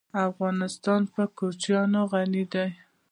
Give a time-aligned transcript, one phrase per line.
[0.27, 2.67] افغانستان په کوچیان غني دی.